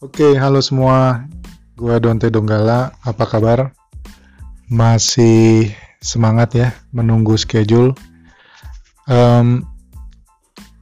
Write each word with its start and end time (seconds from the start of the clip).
Oke, 0.00 0.32
halo 0.32 0.64
semua. 0.64 1.28
Gua 1.76 2.00
Donte 2.00 2.32
Donggala. 2.32 2.96
Apa 3.04 3.28
kabar? 3.28 3.76
Masih 4.64 5.76
semangat 6.00 6.56
ya 6.56 6.72
menunggu 6.88 7.36
schedule. 7.36 7.92
Um, 9.04 9.68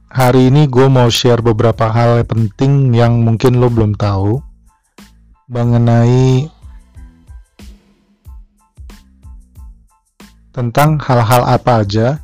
hari 0.07 0.47
ini 0.47 0.71
gue 0.71 0.87
mau 0.87 1.11
share 1.11 1.43
beberapa 1.43 1.91
hal 1.91 2.23
penting 2.23 2.95
yang 2.95 3.19
mungkin 3.19 3.59
lo 3.59 3.67
belum 3.67 3.99
tahu 3.99 4.39
mengenai 5.51 6.47
tentang 10.55 10.95
hal-hal 10.95 11.43
apa 11.43 11.83
aja, 11.83 12.23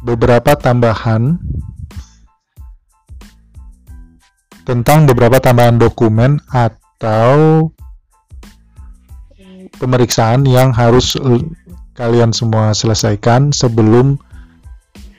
beberapa 0.00 0.56
tambahan 0.56 1.36
tentang 4.68 5.08
beberapa 5.08 5.40
tambahan 5.40 5.80
dokumen 5.80 6.44
atau 6.52 7.72
pemeriksaan 9.80 10.44
yang 10.44 10.76
harus 10.76 11.16
kalian 11.96 12.36
semua 12.36 12.76
selesaikan 12.76 13.48
sebelum 13.48 14.20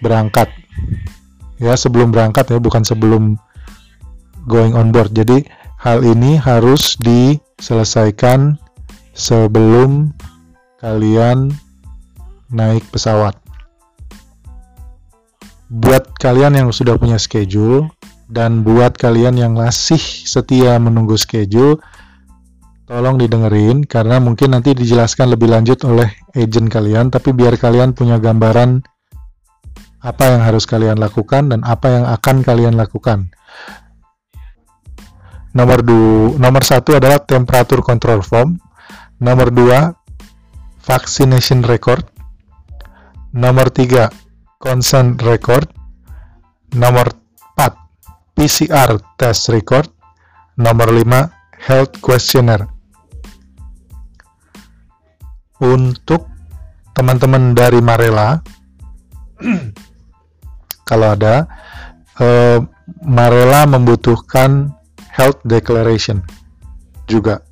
berangkat. 0.05 0.53
Ya, 1.57 1.73
sebelum 1.73 2.13
berangkat 2.13 2.53
ya, 2.53 2.61
bukan 2.61 2.85
sebelum 2.85 3.41
going 4.45 4.77
on 4.77 4.93
board. 4.93 5.17
Jadi, 5.17 5.49
hal 5.81 6.05
ini 6.05 6.37
harus 6.37 6.93
diselesaikan 7.01 8.53
sebelum 9.17 10.13
kalian 10.77 11.51
naik 12.53 12.85
pesawat. 12.93 13.33
Buat 15.73 16.15
kalian 16.21 16.53
yang 16.55 16.69
sudah 16.69 16.95
punya 16.95 17.19
schedule, 17.19 17.91
dan 18.29 18.61
buat 18.61 18.93
kalian 18.93 19.41
yang 19.41 19.57
masih 19.57 19.97
setia 19.99 20.77
menunggu 20.77 21.17
schedule, 21.17 21.81
tolong 22.85 23.17
didengerin 23.17 23.81
karena 23.89 24.21
mungkin 24.21 24.53
nanti 24.53 24.77
dijelaskan 24.77 25.33
lebih 25.33 25.49
lanjut 25.49 25.81
oleh 25.81 26.13
agent 26.37 26.69
kalian, 26.69 27.09
tapi 27.09 27.33
biar 27.33 27.57
kalian 27.57 27.97
punya 27.97 28.21
gambaran 28.21 28.85
apa 29.99 30.23
yang 30.31 30.41
harus 30.45 30.63
kalian 30.63 31.01
lakukan 31.01 31.51
dan 31.51 31.65
apa 31.65 31.87
yang 31.89 32.05
akan 32.07 32.45
kalian 32.45 32.77
lakukan. 32.77 33.33
Nomor 35.49 35.81
dua, 35.81 36.37
nomor 36.37 36.61
satu 36.61 36.95
adalah 36.95 37.19
temperatur 37.19 37.81
control 37.81 38.21
form. 38.21 38.61
Nomor 39.19 39.51
dua, 39.51 39.91
vaccination 40.85 41.65
record. 41.65 42.05
Nomor 43.35 43.73
tiga, 43.73 44.13
consent 44.61 45.19
record. 45.25 45.67
Nomor 46.77 47.18
PCR 48.39 48.95
test 49.19 49.51
record. 49.51 49.91
Nomor 50.55 50.95
5, 50.95 51.27
health 51.59 51.99
questionnaire. 51.99 52.71
Untuk 55.59 56.23
teman-teman 56.95 57.51
dari 57.51 57.83
Marela, 57.83 58.39
kalau 60.89 61.19
ada, 61.19 61.51
eh, 62.23 62.63
Marela 63.03 63.67
membutuhkan 63.67 64.71
health 65.11 65.43
declaration 65.43 66.23
juga. 67.11 67.43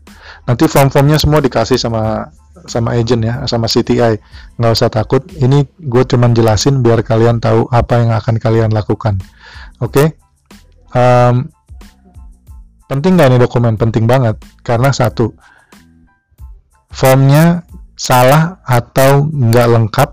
Nanti 0.47 0.71
form-formnya 0.71 1.19
semua 1.19 1.43
dikasih 1.43 1.75
sama 1.75 2.31
sama 2.63 2.95
agent 2.95 3.27
ya, 3.27 3.43
sama 3.43 3.67
CTI. 3.67 4.15
Nggak 4.55 4.71
usah 4.71 4.87
takut. 4.87 5.27
Ini 5.35 5.67
gue 5.83 6.03
cuman 6.07 6.31
jelasin 6.31 6.79
biar 6.79 7.03
kalian 7.03 7.43
tahu 7.43 7.67
apa 7.75 8.07
yang 8.07 8.15
akan 8.15 8.39
kalian 8.39 8.71
lakukan. 8.71 9.19
Oke? 9.83 9.91
Okay? 9.91 10.26
Um, 10.95 11.47
penting 12.87 13.19
nggak 13.19 13.29
ini 13.33 13.37
dokumen? 13.41 13.75
Penting 13.75 14.07
banget. 14.07 14.39
Karena 14.63 14.91
satu 14.91 15.31
formnya 16.91 17.67
salah 17.97 18.61
atau 18.63 19.27
nggak 19.27 19.67
lengkap 19.67 20.09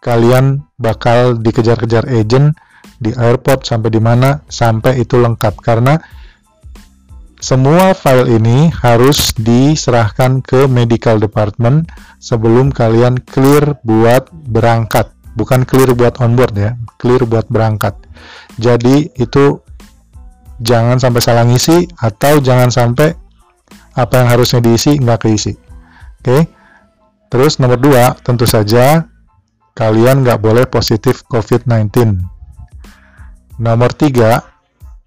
kalian 0.00 0.62
bakal 0.78 1.34
dikejar-kejar 1.42 2.06
agent 2.06 2.54
di 3.02 3.10
airport 3.12 3.66
sampai 3.66 3.90
di 3.90 4.00
mana 4.00 4.40
sampai 4.46 5.02
itu 5.02 5.18
lengkap. 5.18 5.54
Karena 5.60 5.98
semua 7.36 7.92
file 7.92 8.40
ini 8.40 8.72
harus 8.72 9.36
diserahkan 9.36 10.40
ke 10.40 10.64
medical 10.64 11.20
department 11.20 11.90
sebelum 12.16 12.72
kalian 12.72 13.20
clear 13.28 13.76
buat 13.84 14.32
berangkat. 14.32 15.12
Bukan 15.36 15.68
clear 15.68 15.92
buat 15.92 16.16
onboard 16.16 16.56
ya 16.56 16.72
clear 16.96 17.28
buat 17.28 17.46
berangkat. 17.52 17.94
Jadi 18.56 19.12
itu 19.20 19.60
jangan 20.60 20.96
sampai 21.00 21.20
salah 21.20 21.44
ngisi 21.44 21.88
atau 22.00 22.40
jangan 22.40 22.72
sampai 22.72 23.12
apa 23.96 24.14
yang 24.20 24.28
harusnya 24.28 24.60
diisi 24.60 24.96
nggak 25.00 25.20
keisi. 25.24 25.52
Oke. 25.56 26.24
Okay? 26.24 26.42
Terus 27.26 27.58
nomor 27.58 27.80
dua, 27.80 28.14
tentu 28.22 28.46
saja 28.46 29.08
kalian 29.76 30.22
nggak 30.22 30.40
boleh 30.40 30.64
positif 30.64 31.26
COVID-19. 31.26 32.22
Nomor 33.60 33.90
tiga, 33.96 34.44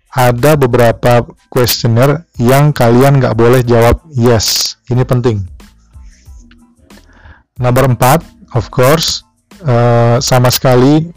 ada 0.10 0.58
beberapa 0.58 1.26
questionnaire 1.54 2.26
yang 2.42 2.74
kalian 2.74 3.22
nggak 3.22 3.38
boleh 3.38 3.62
jawab 3.62 4.02
yes. 4.14 4.78
Ini 4.90 5.06
penting. 5.06 5.46
Nomor 7.62 7.94
empat, 7.94 8.26
of 8.58 8.68
course, 8.74 9.22
uh, 9.62 10.18
sama 10.20 10.50
sekali 10.50 11.12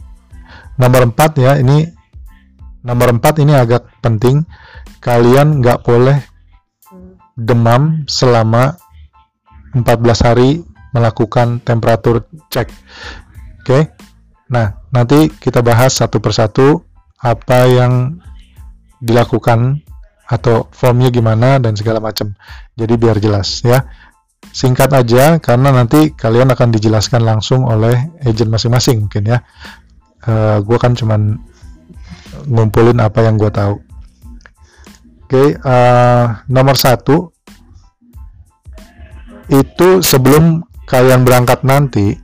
nomor 0.76 1.08
empat 1.08 1.38
ya, 1.38 1.56
ini 1.60 1.86
Nomor 2.82 3.18
4 3.18 3.42
ini 3.42 3.54
agak 3.54 3.86
penting. 4.02 4.42
Kalian 4.98 5.62
nggak 5.62 5.82
boleh 5.86 6.18
demam 7.38 8.04
selama 8.06 8.76
14 9.74 10.26
hari 10.26 10.50
melakukan 10.92 11.62
temperatur 11.64 12.28
cek. 12.52 12.68
Oke. 12.68 13.66
Okay? 13.66 13.82
Nah, 14.52 14.84
nanti 14.92 15.32
kita 15.32 15.64
bahas 15.64 15.96
satu 15.96 16.20
persatu 16.20 16.84
apa 17.22 17.64
yang 17.70 18.20
dilakukan 19.00 19.80
atau 20.28 20.68
formnya 20.70 21.08
gimana 21.08 21.56
dan 21.56 21.72
segala 21.72 21.98
macam. 21.98 22.36
Jadi 22.76 22.94
biar 23.00 23.16
jelas 23.18 23.64
ya. 23.64 23.80
Singkat 24.52 24.92
aja 24.92 25.40
karena 25.40 25.72
nanti 25.72 26.12
kalian 26.12 26.52
akan 26.52 26.68
dijelaskan 26.74 27.24
langsung 27.24 27.64
oleh 27.64 28.12
agent 28.20 28.52
masing-masing 28.52 29.08
mungkin 29.08 29.24
ya. 29.24 29.38
Uh, 30.22 30.30
eh, 30.30 30.56
gue 30.62 30.78
kan 30.78 30.92
cuman 30.92 31.40
ngumpulin 32.46 32.98
apa 33.02 33.24
yang 33.24 33.38
gue 33.38 33.50
tahu. 33.52 33.76
Oke, 35.26 35.30
okay, 35.32 35.48
uh, 35.64 35.72
eh, 35.72 36.24
nomor 36.52 36.76
satu 36.76 37.32
itu 39.48 40.04
sebelum 40.04 40.64
kalian 40.84 41.24
berangkat 41.24 41.64
nanti, 41.64 42.20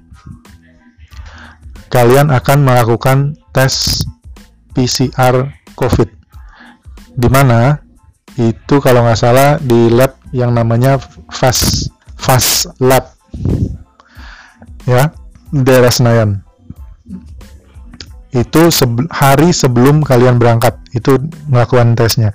kalian 1.88 2.28
akan 2.28 2.58
melakukan 2.64 3.18
tes 3.52 4.04
PCR 4.76 5.48
COVID. 5.72 6.08
Di 7.16 7.28
mana 7.32 7.80
itu 8.36 8.76
kalau 8.78 9.02
nggak 9.08 9.18
salah 9.18 9.56
di 9.58 9.88
lab 9.88 10.20
yang 10.30 10.52
namanya 10.52 11.00
Fast 11.32 11.90
Fast 12.18 12.76
Lab, 12.76 13.14
ya, 14.84 15.10
daerah 15.48 15.88
Senayan 15.88 16.47
itu 18.38 18.70
sebe 18.70 19.04
hari 19.10 19.50
sebelum 19.50 20.06
kalian 20.06 20.38
berangkat 20.38 20.78
itu 20.94 21.18
melakukan 21.50 21.98
tesnya. 21.98 22.32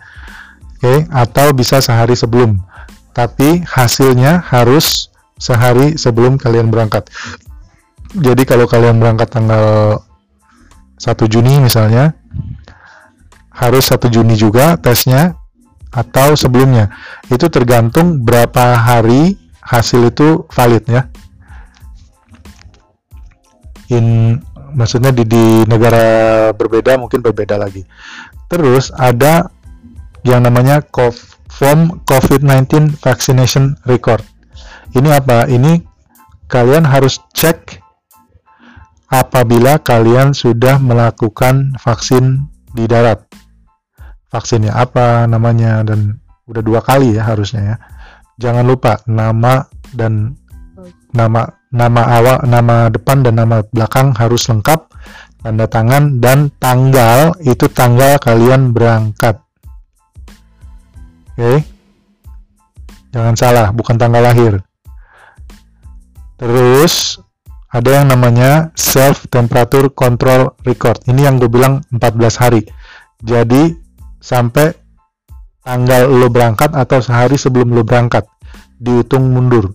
Oke 0.79 0.83
okay? 0.83 0.97
atau 1.11 1.55
bisa 1.55 1.79
sehari 1.79 2.13
sebelum. 2.13 2.59
Tapi 3.15 3.63
hasilnya 3.63 4.43
harus 4.43 5.07
sehari 5.39 5.95
sebelum 5.95 6.35
kalian 6.35 6.67
berangkat. 6.67 7.07
Jadi 8.13 8.43
kalau 8.45 8.69
kalian 8.69 9.01
berangkat 9.01 9.31
tanggal 9.33 9.97
1 11.01 11.09
Juni 11.27 11.59
misalnya 11.61 12.13
harus 13.53 13.89
1 13.89 14.09
Juni 14.09 14.37
juga 14.37 14.77
tesnya 14.77 15.37
atau 15.93 16.33
sebelumnya. 16.33 16.89
Itu 17.29 17.47
tergantung 17.53 18.25
berapa 18.25 18.77
hari 18.81 19.37
hasil 19.61 20.09
itu 20.09 20.45
valid 20.49 20.83
ya. 20.89 21.07
In 23.93 24.37
maksudnya 24.73 25.13
di, 25.13 25.23
di 25.23 25.45
negara 25.65 26.49
berbeda 26.51 26.97
mungkin 26.97 27.21
berbeda 27.21 27.55
lagi. 27.57 27.85
Terus 28.49 28.93
ada 28.93 29.49
yang 30.25 30.43
namanya 30.45 30.81
form 31.49 32.01
COVID-19 32.09 32.97
vaccination 32.99 33.77
record. 33.85 34.25
Ini 34.93 35.09
apa? 35.13 35.45
Ini 35.49 35.81
kalian 36.49 36.85
harus 36.85 37.21
cek 37.33 37.81
apabila 39.09 39.77
kalian 39.81 40.33
sudah 40.33 40.81
melakukan 40.81 41.77
vaksin 41.77 42.49
di 42.73 42.89
darat. 42.89 43.21
Vaksinnya 44.33 44.73
apa 44.73 45.29
namanya 45.29 45.85
dan 45.85 46.17
udah 46.49 46.61
dua 46.65 46.81
kali 46.81 47.13
ya 47.13 47.25
harusnya 47.25 47.61
ya. 47.61 47.77
Jangan 48.41 48.65
lupa 48.65 48.97
nama 49.05 49.69
dan 49.93 50.33
nama 51.13 51.45
nama 51.73 52.01
awal, 52.05 52.37
nama 52.45 52.93
depan 52.93 53.25
dan 53.25 53.41
nama 53.41 53.65
belakang 53.73 54.13
harus 54.13 54.45
lengkap, 54.45 54.85
tanda 55.41 55.65
tangan 55.65 56.21
dan 56.21 56.53
tanggal 56.61 57.33
itu 57.41 57.65
tanggal 57.73 58.21
kalian 58.21 58.69
berangkat. 58.69 59.41
Oke. 61.33 61.65
Jangan 63.09 63.35
salah, 63.37 63.67
bukan 63.73 63.97
tanggal 63.97 64.21
lahir. 64.21 64.61
Terus 66.37 67.17
ada 67.73 67.89
yang 68.01 68.13
namanya 68.13 68.69
self 68.77 69.25
temperature 69.33 69.89
control 69.89 70.53
record. 70.61 71.01
Ini 71.09 71.25
yang 71.25 71.41
gue 71.41 71.49
bilang 71.49 71.81
14 71.89 72.41
hari. 72.41 72.61
Jadi 73.21 73.73
sampai 74.21 74.73
tanggal 75.65 76.05
lo 76.05 76.29
berangkat 76.29 76.73
atau 76.77 77.01
sehari 77.01 77.37
sebelum 77.37 77.73
lo 77.73 77.81
berangkat 77.81 78.29
dihitung 78.77 79.33
mundur 79.33 79.73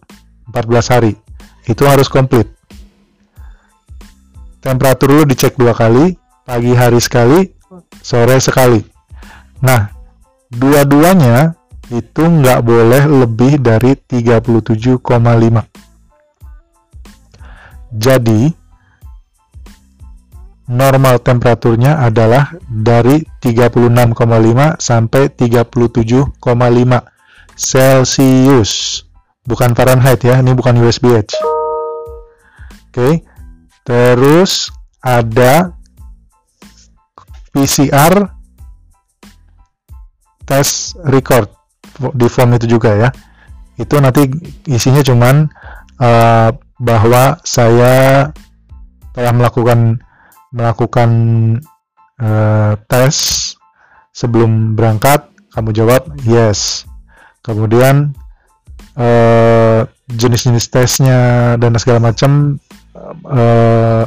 14 0.55 0.95
hari. 0.95 1.28
Itu 1.69 1.85
harus 1.85 2.09
komplit. 2.09 2.49
Temperatur 4.59 5.13
lo 5.13 5.23
dicek 5.29 5.55
dua 5.55 5.77
kali, 5.77 6.17
pagi 6.43 6.73
hari 6.73 6.99
sekali, 6.99 7.53
sore 8.03 8.41
sekali. 8.41 8.81
Nah, 9.61 9.93
dua-duanya 10.49 11.59
itu 11.89 12.21
nggak 12.21 12.61
boleh 12.65 13.03
lebih 13.25 13.61
dari 13.65 13.97
37,5 13.97 15.01
jadi 17.89 18.53
normal 20.69 21.17
temperaturnya 21.25 22.05
adalah 22.05 22.53
dari 22.69 23.25
36,5 23.41 24.77
sampai 24.77 25.33
37,5 25.33 26.37
Celsius 27.57 28.73
bukan 29.49 29.73
Fahrenheit 29.73 30.21
ya 30.21 30.45
ini 30.45 30.53
bukan 30.53 30.77
USBH 30.77 31.41
oke. 32.99 33.23
Terus 33.87 34.75
ada 34.99 35.71
PCR 37.55 38.27
test 40.43 40.99
record. 41.07 41.47
Di 42.19 42.27
form 42.27 42.59
itu 42.59 42.67
juga 42.67 42.91
ya. 42.99 43.09
Itu 43.79 44.03
nanti 44.03 44.27
isinya 44.67 45.01
cuman 45.07 45.47
uh, 46.03 46.51
bahwa 46.83 47.39
saya 47.47 48.29
telah 49.15 49.33
melakukan 49.35 50.03
melakukan 50.51 51.11
uh, 52.19 52.75
tes 52.91 53.15
sebelum 54.11 54.75
berangkat. 54.75 55.31
Kamu 55.55 55.71
jawab 55.75 56.03
yes. 56.27 56.85
Kemudian 57.43 58.13
uh, 58.99 59.89
jenis-jenis 60.09 60.71
tesnya 60.71 61.55
dan 61.57 61.75
segala 61.81 62.13
macam 62.13 62.61
uh, 63.25 64.05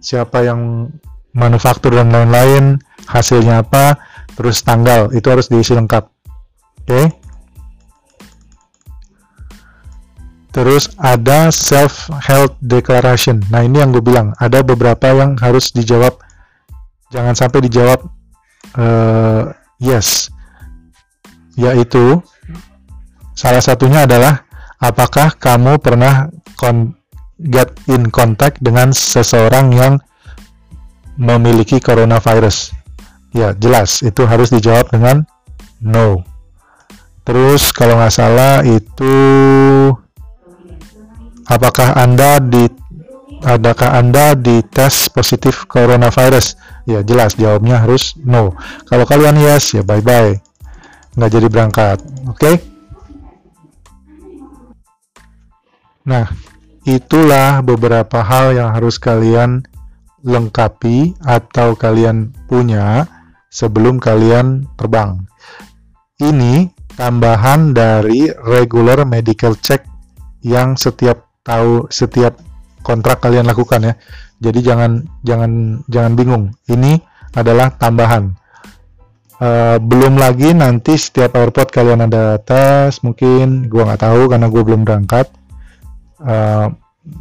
siapa 0.00 0.44
yang 0.44 0.92
manufaktur 1.34 1.96
dan 1.96 2.12
lain-lain 2.12 2.78
hasilnya 3.10 3.66
apa 3.66 3.98
terus 4.38 4.62
tanggal 4.62 5.10
itu 5.12 5.26
harus 5.28 5.50
diisi 5.50 5.74
lengkap. 5.76 6.04
Oke? 6.84 6.88
Okay? 6.88 7.06
terus 10.54 10.94
ada 11.02 11.50
self 11.50 12.06
health 12.22 12.54
declaration. 12.62 13.42
Nah 13.50 13.66
ini 13.66 13.82
yang 13.82 13.90
gue 13.90 14.00
bilang 14.00 14.30
ada 14.38 14.62
beberapa 14.62 15.10
yang 15.10 15.34
harus 15.42 15.74
dijawab. 15.74 16.14
Jangan 17.10 17.34
sampai 17.34 17.58
dijawab 17.66 18.06
uh, 18.78 19.50
yes. 19.82 20.30
Yaitu 21.58 22.22
salah 23.34 23.58
satunya 23.58 24.06
adalah 24.06 24.46
apakah 24.78 25.34
kamu 25.34 25.82
pernah 25.82 26.30
get 27.38 27.74
in 27.90 28.10
contact 28.14 28.62
dengan 28.62 28.94
seseorang 28.94 29.74
yang 29.74 29.94
memiliki 31.18 31.78
coronavirus 31.78 32.74
Ya, 33.34 33.50
jelas 33.50 33.98
itu 34.06 34.22
harus 34.30 34.54
dijawab 34.54 34.94
dengan 34.94 35.26
no. 35.82 36.22
Terus 37.26 37.74
kalau 37.74 37.98
nggak 37.98 38.14
salah 38.14 38.62
itu 38.62 39.14
apakah 41.50 41.98
Anda 41.98 42.38
di 42.38 42.70
adakah 43.42 43.98
Anda 43.98 44.38
di 44.38 44.62
tes 44.62 45.10
positif 45.10 45.66
coronavirus? 45.66 46.54
Ya, 46.86 47.02
jelas 47.02 47.34
jawabnya 47.34 47.82
harus 47.82 48.14
no. 48.22 48.54
Kalau 48.86 49.02
kalian 49.02 49.34
yes, 49.42 49.74
ya 49.74 49.82
bye-bye. 49.82 50.38
Nggak 51.18 51.30
jadi 51.34 51.46
berangkat. 51.50 51.98
Oke? 52.30 52.38
Okay? 52.38 52.54
Nah, 56.06 56.30
itulah 56.84 57.64
beberapa 57.64 58.20
hal 58.20 58.52
yang 58.52 58.70
harus 58.76 59.00
kalian 59.00 59.64
lengkapi 60.24 61.16
atau 61.24 61.76
kalian 61.76 62.32
punya 62.48 63.08
sebelum 63.52 64.00
kalian 64.00 64.68
terbang. 64.76 65.24
Ini 66.20 66.68
tambahan 66.96 67.74
dari 67.76 68.30
regular 68.32 69.04
medical 69.04 69.56
check 69.58 69.84
yang 70.44 70.76
setiap 70.76 71.24
tahu 71.44 71.88
setiap 71.92 72.40
kontrak 72.84 73.20
kalian 73.20 73.48
lakukan 73.48 73.92
ya. 73.92 73.94
Jadi 74.40 74.60
jangan 74.60 75.04
jangan 75.24 75.80
jangan 75.88 76.12
bingung. 76.16 76.44
Ini 76.68 77.00
adalah 77.36 77.72
tambahan. 77.74 78.32
Uh, 79.34 79.76
belum 79.82 80.14
lagi 80.14 80.54
nanti 80.54 80.94
setiap 80.94 81.34
airport 81.34 81.74
kalian 81.74 82.06
ada 82.06 82.38
tes 82.38 83.02
mungkin 83.02 83.66
gua 83.66 83.90
nggak 83.90 84.02
tahu 84.06 84.30
karena 84.30 84.46
gue 84.46 84.62
belum 84.62 84.82
berangkat. 84.86 85.26
Uh, 86.24 86.72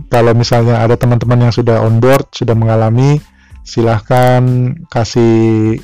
kalau 0.08 0.32
misalnya 0.32 0.80
ada 0.80 0.96
teman-teman 0.96 1.50
yang 1.50 1.54
sudah 1.54 1.84
on 1.84 2.00
board 2.00 2.24
sudah 2.32 2.56
mengalami 2.56 3.20
silahkan 3.68 4.72
kasih 4.88 5.76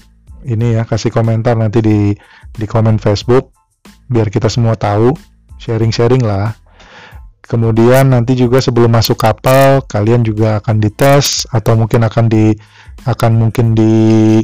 ini 0.47 0.67
ya 0.79 0.87
kasih 0.87 1.11
komentar 1.11 1.59
nanti 1.59 1.83
di 1.83 1.99
di 2.55 2.65
komen 2.67 2.95
Facebook 2.95 3.51
biar 4.07 4.31
kita 4.31 4.47
semua 4.47 4.79
tahu 4.79 5.11
sharing-sharing 5.59 6.23
lah. 6.23 6.55
Kemudian 7.43 8.13
nanti 8.13 8.37
juga 8.37 8.61
sebelum 8.61 8.93
masuk 8.93 9.19
kapal 9.19 9.81
kalian 9.89 10.21
juga 10.21 10.61
akan 10.61 10.79
dites 10.79 11.49
atau 11.49 11.73
mungkin 11.75 12.05
akan 12.05 12.29
di 12.29 12.53
akan 13.09 13.31
mungkin 13.35 13.73
di 13.73 14.37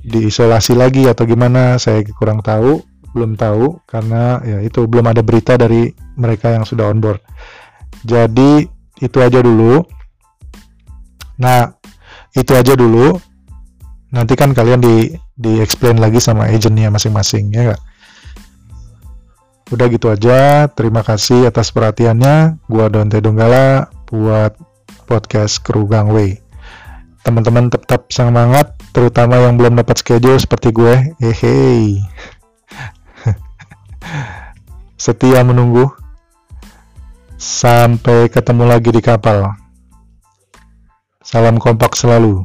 diisolasi 0.00 0.72
lagi 0.80 1.04
atau 1.12 1.28
gimana 1.28 1.76
saya 1.76 2.00
kurang 2.16 2.40
tahu 2.40 2.80
belum 3.10 3.34
tahu 3.34 3.82
karena 3.86 4.38
ya 4.46 4.58
itu 4.62 4.86
belum 4.86 5.10
ada 5.10 5.22
berita 5.24 5.58
dari 5.58 5.90
mereka 6.14 6.54
yang 6.54 6.62
sudah 6.62 6.90
on 6.90 7.02
board. 7.02 7.20
Jadi 8.06 8.64
itu 9.02 9.18
aja 9.18 9.42
dulu. 9.42 9.82
Nah 11.42 11.74
itu 12.34 12.52
aja 12.54 12.76
dulu. 12.78 13.18
Nanti 14.10 14.34
kan 14.34 14.54
kalian 14.54 14.82
di 14.82 15.14
di 15.34 15.62
explain 15.62 15.98
lagi 16.02 16.18
sama 16.18 16.50
agentnya 16.50 16.90
masing-masing 16.90 17.54
ya 17.54 17.74
gak? 17.74 17.82
udah 19.70 19.86
gitu 19.86 20.10
aja. 20.10 20.66
Terima 20.74 21.06
kasih 21.06 21.46
atas 21.46 21.70
perhatiannya. 21.70 22.58
Gua 22.66 22.90
Donte 22.90 23.22
Donggala 23.22 23.86
buat 24.10 24.58
podcast 25.06 25.62
Kru 25.62 25.86
Gangway 25.86 26.42
teman-teman 27.20 27.68
tetap 27.68 28.08
semangat 28.08 28.72
terutama 28.96 29.36
yang 29.38 29.60
belum 29.60 29.76
dapat 29.76 30.00
schedule 30.00 30.40
seperti 30.40 30.72
gue. 30.72 31.14
Hehe 31.20 32.00
setia 35.00 35.40
menunggu. 35.42 35.88
Sampai 37.40 38.28
ketemu 38.28 38.68
lagi 38.68 38.92
di 38.92 39.00
kapal. 39.00 39.56
Salam 41.24 41.56
kompak 41.56 41.96
selalu 41.96 42.44